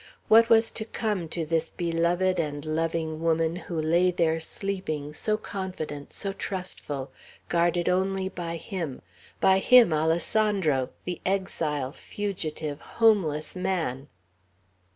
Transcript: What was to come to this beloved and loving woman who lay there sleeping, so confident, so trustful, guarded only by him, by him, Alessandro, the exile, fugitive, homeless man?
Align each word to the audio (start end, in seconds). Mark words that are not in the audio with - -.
What 0.29 0.49
was 0.49 0.71
to 0.71 0.83
come 0.85 1.29
to 1.29 1.45
this 1.45 1.69
beloved 1.69 2.39
and 2.39 2.65
loving 2.65 3.21
woman 3.21 3.55
who 3.55 3.79
lay 3.79 4.09
there 4.09 4.39
sleeping, 4.39 5.13
so 5.13 5.37
confident, 5.37 6.11
so 6.11 6.33
trustful, 6.33 7.11
guarded 7.49 7.87
only 7.87 8.27
by 8.27 8.55
him, 8.55 9.03
by 9.39 9.59
him, 9.59 9.93
Alessandro, 9.93 10.89
the 11.05 11.21
exile, 11.23 11.91
fugitive, 11.91 12.81
homeless 12.81 13.55
man? 13.55 14.07